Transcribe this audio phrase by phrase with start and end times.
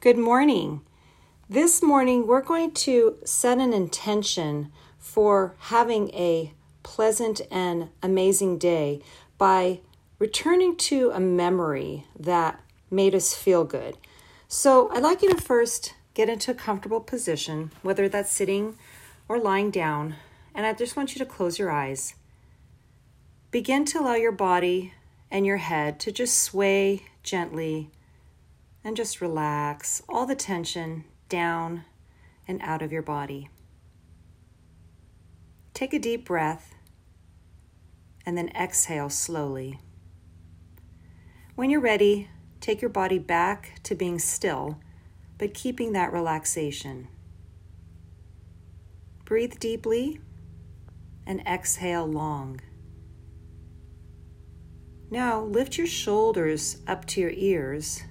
[0.00, 0.82] Good morning.
[1.50, 6.54] This morning, we're going to set an intention for having a
[6.84, 9.02] pleasant and amazing day
[9.38, 9.80] by
[10.20, 12.60] returning to a memory that
[12.92, 13.96] made us feel good.
[14.46, 18.78] So, I'd like you to first get into a comfortable position, whether that's sitting
[19.28, 20.14] or lying down,
[20.54, 22.14] and I just want you to close your eyes.
[23.50, 24.94] Begin to allow your body
[25.28, 27.90] and your head to just sway gently
[28.88, 31.84] and just relax all the tension down
[32.48, 33.50] and out of your body.
[35.74, 36.74] Take a deep breath
[38.24, 39.78] and then exhale slowly.
[41.54, 42.30] When you're ready,
[42.60, 44.80] take your body back to being still,
[45.36, 47.08] but keeping that relaxation.
[49.26, 50.18] Breathe deeply
[51.26, 52.62] and exhale long.
[55.10, 58.02] Now lift your shoulders up to your ears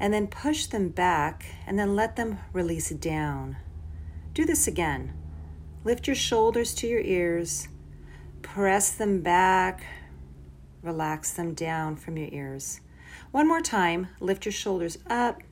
[0.00, 3.58] and then push them back and then let them release down.
[4.32, 5.12] Do this again.
[5.84, 7.68] Lift your shoulders to your ears,
[8.42, 9.84] press them back,
[10.82, 12.80] relax them down from your ears.
[13.30, 15.42] One more time, lift your shoulders up,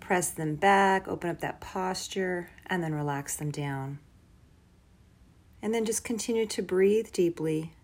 [0.00, 4.00] press them back, open up that posture, and then relax them down.
[5.60, 7.74] And then just continue to breathe deeply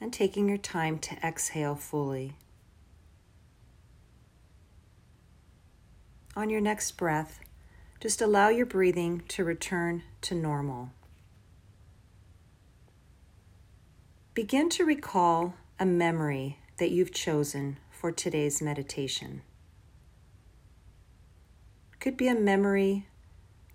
[0.00, 2.36] and taking your time to exhale fully.
[6.36, 7.40] On your next breath,
[7.98, 10.90] just allow your breathing to return to normal.
[14.34, 19.40] Begin to recall a memory that you've chosen for today's meditation.
[22.00, 23.06] Could be a memory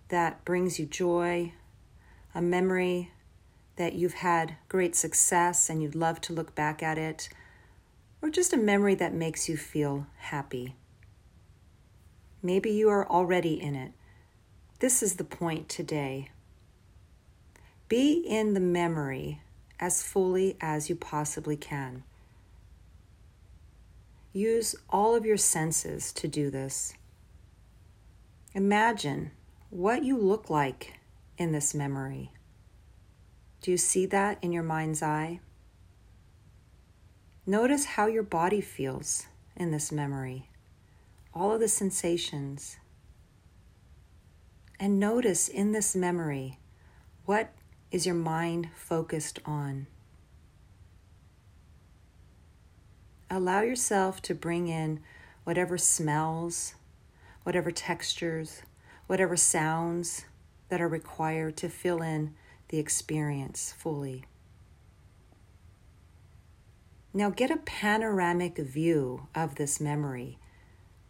[0.09, 1.53] that brings you joy,
[2.35, 3.11] a memory
[3.77, 7.27] that you've had great success and you'd love to look back at it,
[8.21, 10.75] or just a memory that makes you feel happy.
[12.43, 13.91] Maybe you are already in it.
[14.79, 16.29] This is the point today.
[17.87, 19.41] Be in the memory
[19.79, 22.03] as fully as you possibly can.
[24.33, 26.93] Use all of your senses to do this.
[28.53, 29.31] Imagine
[29.69, 30.99] what you look like
[31.37, 32.31] in this memory.
[33.61, 35.39] Do you see that in your mind's eye?
[37.45, 40.47] Notice how your body feels in this memory,
[41.33, 42.77] all of the sensations.
[44.79, 46.59] And notice in this memory
[47.25, 47.53] what
[47.91, 49.87] is your mind focused on.
[53.29, 54.99] Allow yourself to bring in
[55.43, 56.75] whatever smells,
[57.43, 58.61] whatever textures,
[59.07, 60.25] whatever sounds
[60.69, 62.33] that are required to fill in
[62.69, 64.25] the experience fully.
[67.13, 70.37] Now get a panoramic view of this memory,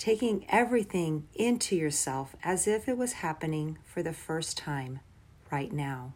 [0.02, 5.00] taking everything into yourself as if it was happening for the first time
[5.52, 6.12] right now.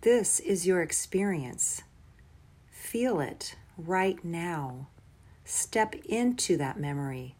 [0.00, 1.82] This is your experience.
[2.70, 4.88] Feel it right now.
[5.44, 7.34] Step into that memory.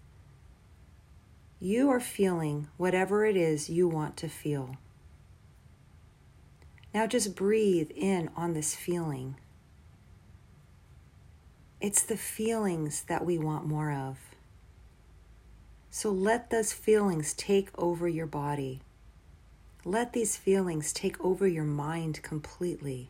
[1.58, 4.76] You are feeling whatever it is you want to feel.
[6.92, 9.36] Now just breathe in on this feeling.
[11.80, 14.18] It's the feelings that we want more of.
[15.90, 18.80] So let those feelings take over your body.
[19.84, 23.08] Let these feelings take over your mind completely.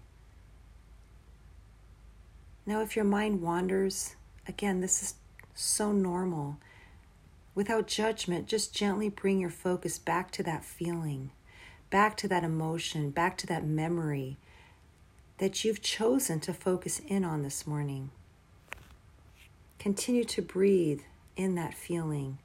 [2.64, 5.14] Now, if your mind wanders, again, this is
[5.54, 6.58] so normal.
[7.54, 11.30] Without judgment, just gently bring your focus back to that feeling
[11.90, 14.36] back to that emotion, back to that memory
[15.38, 18.10] that you've chosen to focus in on this morning.
[19.78, 21.00] Continue to breathe
[21.36, 22.38] in that feeling.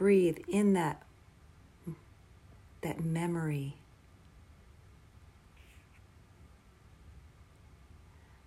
[0.00, 1.02] Breathe in that
[2.80, 3.74] that memory.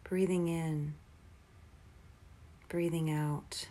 [0.03, 0.96] Breathing in,
[2.69, 3.68] breathing out.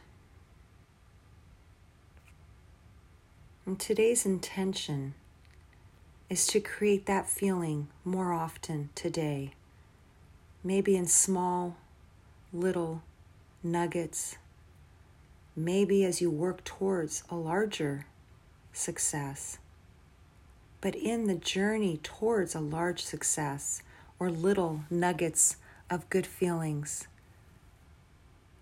[3.67, 5.15] And today's intention
[6.31, 9.55] is to create that feeling more often today.
[10.63, 11.79] Maybe in small,
[12.53, 13.03] little
[13.61, 14.37] nuggets.
[15.55, 18.07] Maybe as you work towards a larger
[18.73, 19.59] success.
[20.81, 23.83] But in the journey towards a large success
[24.19, 25.57] or little nuggets
[25.91, 27.07] of good feelings,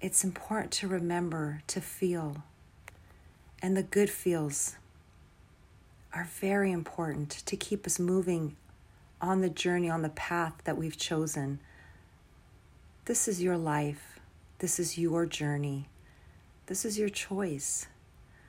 [0.00, 2.42] it's important to remember to feel.
[3.62, 4.76] And the good feels
[6.12, 8.56] are very important to keep us moving
[9.20, 11.60] on the journey, on the path that we've chosen.
[13.04, 14.18] This is your life.
[14.58, 15.88] This is your journey.
[16.70, 17.88] This is your choice.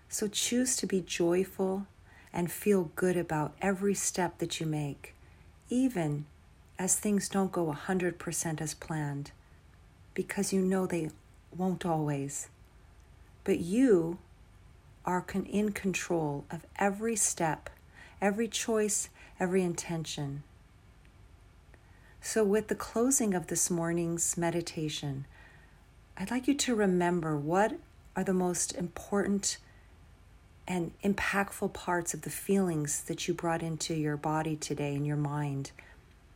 [0.08, 1.88] So choose to be joyful
[2.32, 5.16] and feel good about every step that you make,
[5.72, 6.28] even
[6.78, 9.32] as things don't go 100% as planned,
[10.14, 11.10] because you know they
[11.58, 12.50] won't always.
[13.44, 14.20] But you
[15.04, 17.72] are in control of every step,
[18.22, 19.10] every choice,
[19.40, 20.44] every intention.
[22.22, 25.26] So, with the closing of this morning's meditation,
[26.16, 27.80] I'd like you to remember what
[28.16, 29.58] are the most important
[30.68, 35.18] and impactful parts of the feelings that you brought into your body today and your
[35.18, 35.72] mind.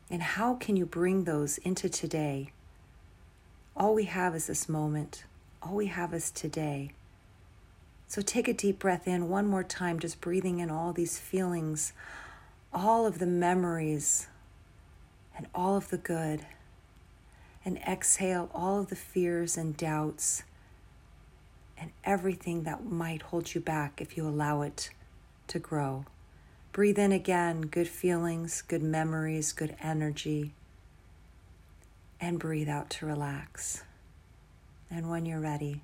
[0.10, 2.51] And how can you bring those into today?
[3.75, 5.25] All we have is this moment,
[5.62, 6.92] all we have is today.
[8.07, 11.92] So take a deep breath in one more time, just breathing in all these feelings,
[12.71, 14.28] all of the memories,
[15.36, 16.45] and all of the good.
[17.66, 20.44] And exhale all of the fears and doubts
[21.77, 24.89] and everything that might hold you back if you allow it
[25.48, 26.06] to grow.
[26.72, 30.54] Breathe in again good feelings, good memories, good energy.
[32.19, 33.83] And breathe out to relax.
[34.89, 35.81] And when you're ready,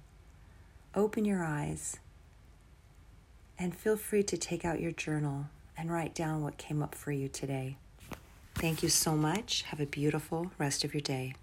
[0.96, 1.98] open your eyes
[3.60, 5.46] and feel free to take out your journal
[5.78, 7.78] and write down what came up for you today.
[8.56, 9.64] Thank you so much.
[9.64, 11.36] Have a beautiful rest of your day.